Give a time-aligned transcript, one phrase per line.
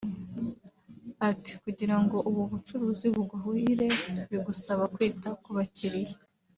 [1.29, 3.87] Ati “Kugira ngo ubu bucuruzi buguhire
[4.47, 6.17] bisaba kwita ku bakiriya